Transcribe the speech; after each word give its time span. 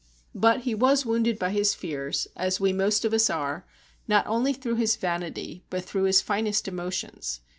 But 0.33 0.61
he 0.61 0.73
was 0.73 1.05
wounded 1.05 1.37
by 1.37 1.51
his 1.51 1.75
fears, 1.75 2.27
as 2.35 2.59
we 2.59 2.73
most 2.73 3.05
of 3.05 3.13
us 3.13 3.29
are, 3.29 3.67
not 4.07 4.25
only 4.25 4.51
through 4.51 4.77
his 4.77 4.95
vanity 4.95 5.63
but 5.69 5.83
through 5.83 6.05
his 6.05 6.21
finest 6.21 6.67
emotions. 6.67 7.41